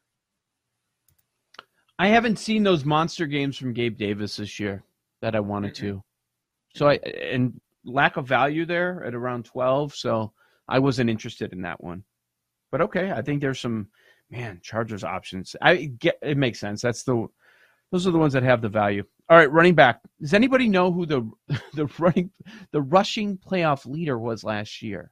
I 1.98 2.06
haven't 2.06 2.38
seen 2.38 2.62
those 2.62 2.84
monster 2.84 3.26
games 3.26 3.56
from 3.56 3.72
Gabe 3.72 3.98
Davis 3.98 4.36
this 4.36 4.60
year 4.60 4.84
that 5.20 5.34
I 5.34 5.40
wanted 5.40 5.74
mm-hmm. 5.74 5.86
to. 5.86 6.04
So 6.76 6.88
I 6.88 6.94
and 6.94 7.60
lack 7.84 8.16
of 8.16 8.28
value 8.28 8.66
there 8.66 9.02
at 9.04 9.16
around 9.16 9.46
12, 9.46 9.94
so 9.96 10.32
I 10.68 10.78
wasn't 10.78 11.10
interested 11.10 11.52
in 11.52 11.62
that 11.62 11.82
one. 11.82 12.04
But 12.70 12.82
okay, 12.82 13.10
I 13.10 13.22
think 13.22 13.40
there's 13.40 13.60
some 13.60 13.88
man 14.30 14.60
Chargers 14.62 15.02
options. 15.02 15.56
I 15.60 15.86
get 15.98 16.18
it 16.22 16.36
makes 16.36 16.60
sense. 16.60 16.80
That's 16.80 17.02
the 17.02 17.26
those 17.92 18.06
are 18.06 18.10
the 18.10 18.18
ones 18.18 18.32
that 18.32 18.42
have 18.42 18.62
the 18.62 18.68
value. 18.68 19.04
All 19.28 19.36
right, 19.36 19.50
running 19.50 19.74
back. 19.74 20.00
Does 20.20 20.34
anybody 20.34 20.68
know 20.68 20.92
who 20.92 21.06
the 21.06 21.30
the 21.74 21.86
running 21.98 22.30
the 22.72 22.82
rushing 22.82 23.38
playoff 23.38 23.86
leader 23.86 24.18
was 24.18 24.44
last 24.44 24.82
year? 24.82 25.10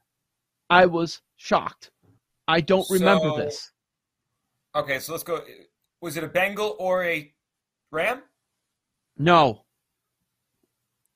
I 0.69 0.85
was 0.85 1.21
shocked. 1.37 1.91
I 2.47 2.61
don't 2.61 2.89
remember 2.89 3.29
so, 3.29 3.37
this. 3.37 3.71
Okay, 4.75 4.99
so 4.99 5.11
let's 5.11 5.23
go. 5.23 5.41
Was 6.01 6.17
it 6.17 6.23
a 6.23 6.27
Bengal 6.27 6.75
or 6.79 7.03
a 7.03 7.33
Ram? 7.91 8.23
No. 9.17 9.63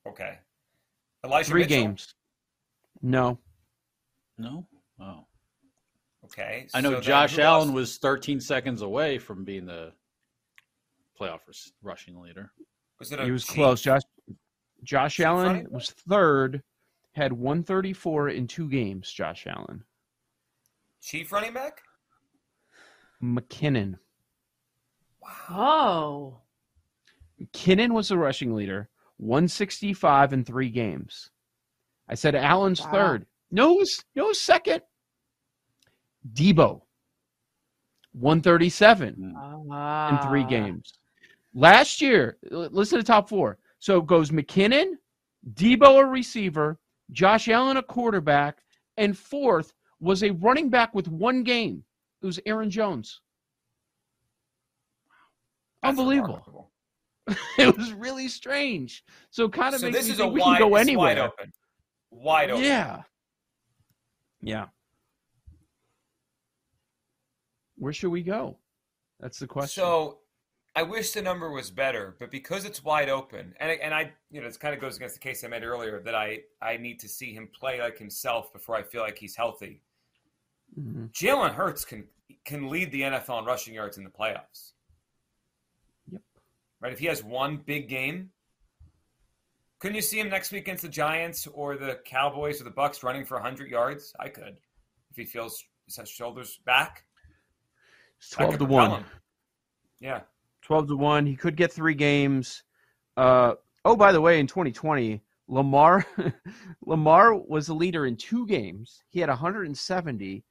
Okay. 0.07 0.37
Elijah 1.25 1.49
Three 1.49 1.61
Mitchell? 1.61 1.77
games. 1.77 2.13
No. 3.01 3.39
No. 4.37 4.65
Oh. 4.99 5.25
Okay. 6.25 6.67
I 6.73 6.81
know 6.81 6.93
so 6.93 7.01
Josh 7.01 7.39
Allen 7.39 7.73
was 7.73 7.97
13 7.97 8.39
seconds 8.39 8.81
away 8.81 9.17
from 9.17 9.43
being 9.43 9.65
the 9.65 9.91
playoff 11.19 11.39
rushing 11.81 12.19
leader. 12.19 12.51
Was 12.99 13.11
it 13.11 13.19
he 13.19 13.31
was 13.31 13.45
close. 13.45 13.81
Josh 13.81 14.01
Josh 14.83 15.19
Allen 15.19 15.67
was 15.69 15.91
third, 15.91 16.61
had 17.13 17.33
134 17.33 18.29
in 18.29 18.47
two 18.47 18.69
games. 18.69 19.11
Josh 19.11 19.47
Allen. 19.47 19.83
Chief 21.01 21.31
running 21.31 21.53
back. 21.53 21.81
McKinnon. 23.23 23.97
Wow. 25.49 26.41
McKinnon 27.41 27.91
was 27.91 28.09
the 28.09 28.17
rushing 28.17 28.53
leader, 28.53 28.89
165 29.17 30.33
in 30.33 30.43
three 30.43 30.69
games. 30.69 31.31
I 32.09 32.15
said 32.15 32.35
Allen's 32.35 32.81
wow. 32.81 32.91
third. 32.91 33.25
No, 33.51 33.83
no 34.15 34.33
second. 34.33 34.81
Deebo, 36.33 36.81
137 38.13 39.33
wow. 39.35 39.65
Ah. 39.71 40.09
in 40.09 40.27
three 40.29 40.43
games. 40.43 40.93
Last 41.53 42.01
year, 42.01 42.37
listen 42.51 42.99
to 42.99 43.03
the 43.03 43.07
top 43.07 43.29
four. 43.29 43.57
So 43.79 43.99
it 43.99 44.07
goes 44.07 44.31
McKinnon, 44.31 44.93
Deebo 45.53 46.01
a 46.01 46.05
receiver, 46.05 46.79
Josh 47.11 47.47
Allen 47.47 47.77
a 47.77 47.83
quarterback, 47.83 48.59
and 48.97 49.17
fourth 49.17 49.73
was 49.99 50.23
a 50.23 50.31
running 50.31 50.69
back 50.69 50.93
with 50.93 51.07
one 51.07 51.43
game. 51.43 51.83
It 52.21 52.25
was 52.25 52.39
Aaron 52.45 52.69
Jones. 52.69 53.21
That's 55.83 55.97
Unbelievable. 55.97 56.71
it 57.57 57.75
was 57.77 57.93
really 57.93 58.27
strange. 58.27 59.03
So 59.31 59.49
kind 59.49 59.75
of 59.75 59.81
so 59.81 59.87
makes 59.87 59.97
this 59.99 60.07
me 60.07 60.11
is 60.13 60.17
think 60.17 60.29
a 60.29 60.33
we 60.33 60.39
wide, 60.39 60.57
can 60.59 60.69
go 60.69 60.75
anywhere. 60.75 61.15
Wide 61.15 61.19
open. 61.19 61.53
Wide 62.09 62.49
open. 62.51 62.63
Yeah. 62.63 63.01
Yeah. 64.41 64.65
Where 67.77 67.93
should 67.93 68.09
we 68.09 68.23
go? 68.23 68.57
That's 69.19 69.39
the 69.39 69.47
question. 69.47 69.81
So 69.83 70.19
I 70.77 70.83
wish 70.83 71.09
the 71.09 71.23
number 71.23 71.49
was 71.49 71.71
better, 71.71 72.15
but 72.19 72.29
because 72.29 72.63
it's 72.63 72.83
wide 72.83 73.09
open, 73.09 73.55
and 73.59 73.71
and 73.81 73.95
I, 73.95 74.11
you 74.29 74.39
know, 74.39 74.45
this 74.45 74.57
kind 74.57 74.75
of 74.75 74.79
goes 74.79 74.95
against 74.95 75.15
the 75.15 75.19
case 75.19 75.43
I 75.43 75.47
made 75.47 75.63
earlier 75.63 75.99
that 76.01 76.13
I 76.13 76.41
I 76.61 76.77
need 76.77 76.99
to 76.99 77.09
see 77.09 77.33
him 77.33 77.49
play 77.51 77.81
like 77.81 77.97
himself 77.97 78.53
before 78.53 78.75
I 78.75 78.83
feel 78.83 79.01
like 79.01 79.17
he's 79.17 79.35
healthy. 79.35 79.81
Mm-hmm. 80.79 81.05
Jalen 81.07 81.55
Hurts 81.55 81.83
can 81.83 82.03
can 82.45 82.69
lead 82.69 82.91
the 82.91 83.01
NFL 83.01 83.39
in 83.39 83.45
rushing 83.45 83.73
yards 83.73 83.97
in 83.97 84.03
the 84.03 84.11
playoffs. 84.11 84.73
Yep. 86.11 86.21
Right. 86.79 86.93
If 86.93 86.99
he 86.99 87.07
has 87.07 87.23
one 87.23 87.57
big 87.65 87.89
game, 87.89 88.29
couldn't 89.79 89.95
you 89.95 90.03
see 90.03 90.19
him 90.19 90.29
next 90.29 90.51
week 90.51 90.61
against 90.61 90.83
the 90.83 90.89
Giants 90.89 91.47
or 91.47 91.75
the 91.75 92.01
Cowboys 92.05 92.61
or 92.61 92.65
the 92.65 92.69
Bucks 92.69 93.01
running 93.01 93.25
for 93.25 93.39
hundred 93.39 93.71
yards? 93.71 94.13
I 94.19 94.29
could, 94.29 94.57
if 95.09 95.15
he 95.15 95.25
feels 95.25 95.63
his 95.87 96.07
shoulders 96.07 96.59
back. 96.67 97.03
Twelve 98.31 98.59
to 98.59 98.65
one. 98.65 99.05
Yeah. 99.99 100.21
12 100.67 100.89
to 100.89 100.95
1. 100.97 101.25
He 101.25 101.37
could 101.37 101.55
get 101.55 101.71
three 101.71 101.93
games. 101.93 102.63
Uh, 103.15 103.53
oh, 103.85 103.95
by 103.95 104.11
the 104.11 104.19
way, 104.19 104.41
in 104.41 104.47
2020, 104.47 105.21
Lamar 105.47 106.05
Lamar 106.85 107.35
was 107.35 107.67
the 107.67 107.73
leader 107.73 108.05
in 108.05 108.17
two 108.17 108.45
games. 108.45 109.01
He 109.07 109.21
had 109.21 109.29
170, 109.29 110.43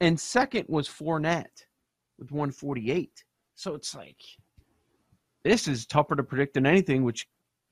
and 0.00 0.18
second 0.18 0.64
was 0.68 0.88
Fournette 0.88 1.66
with 2.18 2.32
148. 2.32 3.24
So 3.56 3.74
it's 3.74 3.94
like 3.94 4.22
this 5.44 5.68
is 5.68 5.84
tougher 5.84 6.16
to 6.16 6.22
predict 6.22 6.54
than 6.54 6.64
anything, 6.64 7.04
which 7.04 7.28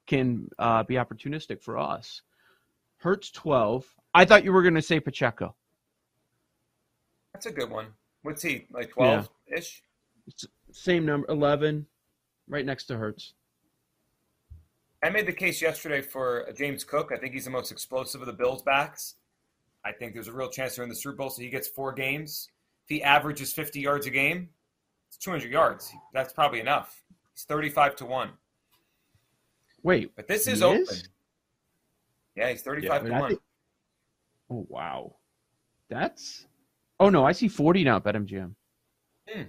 can 0.06 0.50
uh, 0.58 0.82
be 0.82 0.96
opportunistic 0.96 1.62
for 1.62 1.78
us. 1.78 2.20
Hurts 2.98 3.30
12. 3.30 3.86
I 4.12 4.26
thought 4.26 4.44
you 4.44 4.52
were 4.52 4.62
going 4.62 4.74
to 4.74 4.82
say 4.82 5.00
Pacheco. 5.00 5.56
That's 7.32 7.46
a 7.46 7.52
good 7.52 7.70
one. 7.70 7.86
What's 8.20 8.42
he 8.42 8.66
like 8.70 8.90
12 8.90 9.30
ish? 9.56 9.82
Same 10.76 11.06
number, 11.06 11.26
11, 11.30 11.86
right 12.48 12.64
next 12.64 12.84
to 12.84 12.98
Hurts. 12.98 13.32
I 15.02 15.08
made 15.08 15.26
the 15.26 15.32
case 15.32 15.62
yesterday 15.62 16.02
for 16.02 16.46
James 16.54 16.84
Cook. 16.84 17.12
I 17.12 17.16
think 17.16 17.32
he's 17.32 17.46
the 17.46 17.50
most 17.50 17.72
explosive 17.72 18.20
of 18.20 18.26
the 18.26 18.32
Bills 18.32 18.62
backs. 18.62 19.14
I 19.86 19.92
think 19.92 20.12
there's 20.12 20.28
a 20.28 20.32
real 20.32 20.50
chance 20.50 20.76
they're 20.76 20.82
in 20.82 20.90
the 20.90 20.94
Super 20.94 21.16
Bowl, 21.16 21.30
so 21.30 21.40
he 21.40 21.48
gets 21.48 21.66
four 21.66 21.92
games. 21.92 22.50
If 22.84 22.90
he 22.90 23.02
averages 23.02 23.54
50 23.54 23.80
yards 23.80 24.06
a 24.06 24.10
game, 24.10 24.50
it's 25.08 25.16
200 25.16 25.50
yards. 25.50 25.92
That's 26.12 26.34
probably 26.34 26.60
enough. 26.60 27.02
He's 27.32 27.44
35 27.44 27.96
to 27.96 28.04
1. 28.04 28.30
Wait. 29.82 30.14
But 30.14 30.28
this 30.28 30.46
is 30.46 30.62
open. 30.62 30.82
Is? 30.82 31.08
Yeah, 32.36 32.50
he's 32.50 32.60
35 32.62 33.02
yeah, 33.02 33.08
to 33.08 33.20
1. 33.20 33.28
Think... 33.30 33.40
Oh, 34.50 34.66
wow. 34.68 35.14
That's. 35.88 36.46
Oh, 37.00 37.08
no, 37.08 37.24
I 37.24 37.32
see 37.32 37.48
40 37.48 37.82
now 37.84 37.96
at 37.96 38.04
BetMGM. 38.04 38.54
Hmm. 39.28 39.42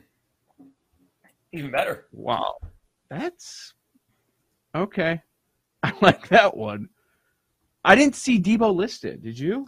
Even 1.57 1.71
better. 1.71 2.05
Wow. 2.11 2.53
That's 3.09 3.73
okay. 4.75 5.21
I 5.83 5.91
like 6.01 6.27
that 6.29 6.55
one. 6.55 6.89
I 7.83 7.95
didn't 7.95 8.15
see 8.15 8.39
Deebo 8.39 8.75
listed. 8.75 9.23
Did 9.23 9.39
you? 9.39 9.67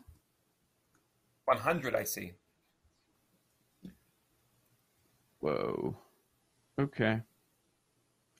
100, 1.45 1.95
I 1.95 2.03
see. 2.03 2.33
Whoa. 5.39 5.97
Okay. 6.79 7.21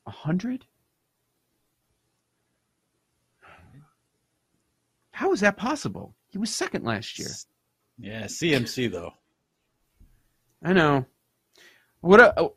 100? 0.03 0.65
How 5.11 5.33
is 5.33 5.39
that 5.39 5.57
possible? 5.57 6.15
He 6.27 6.37
was 6.37 6.53
second 6.53 6.85
last 6.85 7.17
year. 7.17 7.29
Yeah, 7.97 8.25
CMC 8.25 8.91
though. 8.91 9.13
I 10.63 10.73
know. 10.73 11.05
What 12.01 12.19
a, 12.19 12.49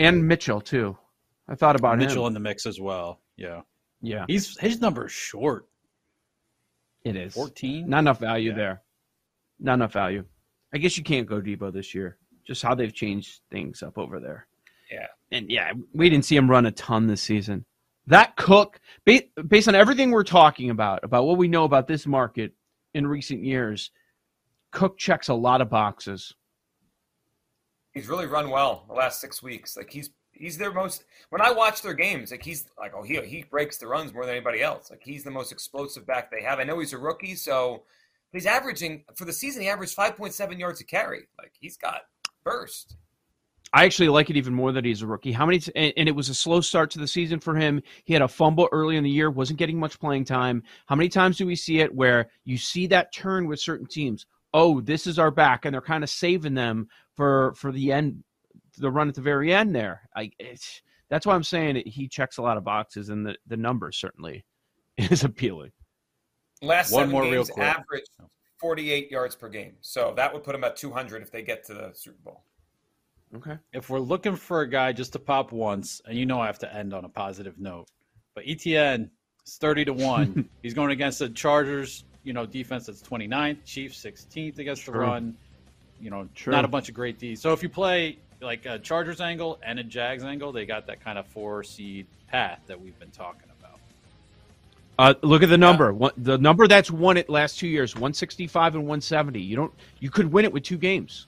and 0.00 0.26
Mitchell 0.26 0.60
too. 0.60 0.96
I 1.48 1.54
thought 1.54 1.76
about 1.76 1.98
Mitchell 1.98 2.26
him. 2.26 2.30
in 2.30 2.34
the 2.34 2.40
mix 2.40 2.66
as 2.66 2.80
well. 2.80 3.20
Yeah, 3.36 3.60
yeah. 4.00 4.24
He's 4.26 4.58
his 4.58 4.80
number 4.80 5.06
is 5.06 5.12
short. 5.12 5.68
It 7.04 7.16
is 7.16 7.34
fourteen. 7.34 7.88
Not 7.88 8.00
enough 8.00 8.18
value 8.18 8.50
yeah. 8.50 8.56
there. 8.56 8.82
Not 9.60 9.74
enough 9.74 9.92
value. 9.92 10.24
I 10.74 10.78
guess 10.78 10.96
you 10.96 11.04
can't 11.04 11.26
go 11.26 11.40
Deebo 11.40 11.72
this 11.72 11.94
year. 11.94 12.16
Just 12.46 12.62
how 12.62 12.74
they've 12.74 12.94
changed 12.94 13.40
things 13.50 13.82
up 13.82 13.98
over 13.98 14.18
there. 14.18 14.46
Yeah, 14.90 15.06
and 15.30 15.50
yeah, 15.50 15.72
we 15.92 16.08
didn't 16.08 16.24
see 16.24 16.36
him 16.36 16.50
run 16.50 16.66
a 16.66 16.72
ton 16.72 17.06
this 17.06 17.22
season. 17.22 17.64
That 18.06 18.36
Cook, 18.36 18.80
based 19.04 19.68
on 19.68 19.74
everything 19.74 20.10
we're 20.10 20.24
talking 20.24 20.70
about, 20.70 21.04
about 21.04 21.26
what 21.26 21.36
we 21.36 21.46
know 21.46 21.64
about 21.64 21.86
this 21.86 22.06
market 22.06 22.52
in 22.94 23.06
recent 23.06 23.44
years, 23.44 23.90
Cook 24.72 24.98
checks 24.98 25.28
a 25.28 25.34
lot 25.34 25.60
of 25.60 25.68
boxes 25.68 26.34
he's 27.92 28.08
really 28.08 28.26
run 28.26 28.50
well 28.50 28.84
the 28.88 28.94
last 28.94 29.20
six 29.20 29.42
weeks. 29.42 29.76
Like 29.76 29.90
he's 29.90 30.10
he's 30.32 30.56
their 30.56 30.72
most 30.72 31.04
when 31.30 31.40
I 31.40 31.50
watch 31.50 31.82
their 31.82 31.94
games, 31.94 32.30
like 32.30 32.42
he's 32.42 32.66
like 32.78 32.92
oh 32.94 33.02
he 33.02 33.20
he 33.22 33.44
breaks 33.44 33.78
the 33.78 33.86
runs 33.86 34.12
more 34.12 34.24
than 34.24 34.34
anybody 34.34 34.62
else. 34.62 34.90
Like 34.90 35.02
he's 35.02 35.24
the 35.24 35.30
most 35.30 35.52
explosive 35.52 36.06
back 36.06 36.30
they 36.30 36.42
have. 36.42 36.58
I 36.58 36.64
know 36.64 36.78
he's 36.78 36.92
a 36.92 36.98
rookie, 36.98 37.34
so 37.34 37.82
he's 38.32 38.46
averaging 38.46 39.04
for 39.14 39.24
the 39.24 39.32
season. 39.32 39.62
He 39.62 39.68
averaged 39.68 39.94
five 39.94 40.16
point 40.16 40.34
seven 40.34 40.58
yards 40.58 40.80
a 40.80 40.84
carry. 40.84 41.28
Like 41.38 41.52
he's 41.58 41.76
got 41.76 42.02
burst. 42.44 42.96
I 43.72 43.84
actually 43.84 44.08
like 44.08 44.30
it 44.30 44.36
even 44.36 44.52
more 44.52 44.72
that 44.72 44.84
he's 44.84 45.02
a 45.02 45.06
rookie. 45.06 45.30
How 45.30 45.46
many? 45.46 45.60
And, 45.76 45.92
and, 45.96 46.08
it 46.08 46.14
was 46.14 46.28
a 46.28 46.34
slow 46.34 46.60
start 46.60 46.90
to 46.92 46.98
the 46.98 47.06
season 47.06 47.38
for 47.38 47.54
him. 47.54 47.80
He 48.04 48.12
had 48.12 48.22
a 48.22 48.26
fumble 48.26 48.68
early 48.72 48.96
in 48.96 49.04
the 49.04 49.10
year, 49.10 49.30
wasn't 49.30 49.60
getting 49.60 49.78
much 49.78 50.00
playing 50.00 50.24
time. 50.24 50.64
How 50.86 50.96
many 50.96 51.08
times 51.08 51.36
do 51.36 51.46
we 51.46 51.54
see 51.54 51.78
it 51.78 51.94
where 51.94 52.30
you 52.44 52.58
see 52.58 52.88
that 52.88 53.12
turn 53.12 53.46
with 53.46 53.60
certain 53.60 53.86
teams? 53.86 54.26
Oh, 54.52 54.80
this 54.80 55.06
is 55.06 55.18
our 55.18 55.30
back, 55.30 55.64
and 55.64 55.74
they're 55.74 55.80
kind 55.80 56.04
of 56.04 56.10
saving 56.10 56.54
them 56.54 56.88
for 57.16 57.54
for 57.54 57.72
the 57.72 57.92
end, 57.92 58.24
the 58.78 58.90
run 58.90 59.08
at 59.08 59.14
the 59.14 59.20
very 59.20 59.52
end. 59.52 59.74
There, 59.74 60.08
I, 60.16 60.30
that's 61.08 61.26
why 61.26 61.34
I'm 61.34 61.42
saying 61.42 61.76
it, 61.76 61.86
he 61.86 62.08
checks 62.08 62.38
a 62.38 62.42
lot 62.42 62.56
of 62.56 62.64
boxes, 62.64 63.08
and 63.08 63.26
the 63.26 63.36
the 63.46 63.56
numbers 63.56 63.96
certainly 63.96 64.44
is 64.98 65.24
appealing. 65.24 65.72
Last 66.62 66.92
one 66.92 67.10
more 67.10 67.22
games, 67.22 67.32
real 67.32 67.44
quick. 67.46 67.66
average 67.66 68.04
48 68.60 69.10
yards 69.10 69.34
per 69.36 69.48
game, 69.48 69.76
so 69.80 70.12
that 70.16 70.32
would 70.32 70.42
put 70.42 70.54
him 70.54 70.64
at 70.64 70.76
200 70.76 71.22
if 71.22 71.30
they 71.30 71.42
get 71.42 71.64
to 71.66 71.74
the 71.74 71.90
Super 71.94 72.18
Bowl. 72.22 72.44
Okay. 73.34 73.56
If 73.72 73.88
we're 73.88 74.00
looking 74.00 74.34
for 74.34 74.62
a 74.62 74.68
guy 74.68 74.92
just 74.92 75.12
to 75.12 75.18
pop 75.18 75.52
once, 75.52 76.02
and 76.06 76.18
you 76.18 76.26
know 76.26 76.40
I 76.40 76.46
have 76.46 76.58
to 76.60 76.74
end 76.74 76.92
on 76.92 77.04
a 77.04 77.08
positive 77.08 77.58
note, 77.58 77.86
but 78.34 78.44
Etienne 78.46 79.10
is 79.46 79.56
30 79.56 79.86
to 79.86 79.92
1. 79.92 80.48
He's 80.62 80.74
going 80.74 80.90
against 80.90 81.20
the 81.20 81.28
Chargers, 81.28 82.04
you 82.24 82.32
know, 82.32 82.46
defense 82.46 82.86
that's 82.86 83.02
29th, 83.02 83.64
Chiefs 83.64 84.04
16th 84.04 84.58
against 84.58 84.82
True. 84.82 84.92
the 84.92 84.98
run. 84.98 85.36
You 86.00 86.10
know, 86.10 86.28
True. 86.34 86.52
not 86.52 86.64
a 86.64 86.68
bunch 86.68 86.88
of 86.88 86.94
great 86.94 87.18
D's. 87.18 87.40
So 87.40 87.52
if 87.52 87.62
you 87.62 87.68
play 87.68 88.18
like 88.40 88.66
a 88.66 88.78
Chargers 88.78 89.20
angle 89.20 89.58
and 89.62 89.78
a 89.78 89.84
Jags 89.84 90.24
angle, 90.24 90.52
they 90.52 90.64
got 90.64 90.86
that 90.86 91.02
kind 91.04 91.18
of 91.18 91.26
four 91.26 91.62
seed 91.62 92.06
path 92.28 92.60
that 92.66 92.80
we've 92.80 92.98
been 92.98 93.10
talking 93.10 93.50
about. 93.60 93.78
Uh, 94.98 95.14
look 95.22 95.42
at 95.42 95.48
the 95.48 95.58
number. 95.58 95.94
Yeah. 95.98 96.08
the 96.16 96.38
number 96.38 96.66
that's 96.68 96.90
won 96.90 97.16
it 97.16 97.28
last 97.28 97.58
two 97.58 97.68
years: 97.68 97.94
165 97.94 98.74
and 98.74 98.84
170. 98.84 99.40
You 99.40 99.56
don't. 99.56 99.72
You 99.98 100.10
could 100.10 100.30
win 100.32 100.44
it 100.44 100.52
with 100.52 100.62
two 100.62 100.78
games. 100.78 101.26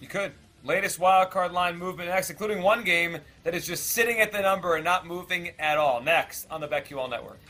You 0.00 0.08
could. 0.08 0.32
Latest 0.64 1.00
wildcard 1.00 1.52
line 1.52 1.76
movement 1.76 2.08
next, 2.08 2.30
including 2.30 2.62
one 2.62 2.84
game 2.84 3.18
that 3.42 3.52
is 3.52 3.66
just 3.66 3.90
sitting 3.90 4.20
at 4.20 4.30
the 4.30 4.40
number 4.40 4.76
and 4.76 4.84
not 4.84 5.06
moving 5.06 5.50
at 5.58 5.76
all. 5.76 6.00
Next 6.00 6.46
on 6.50 6.60
the 6.60 6.68
BetQL 6.68 7.10
Network. 7.10 7.40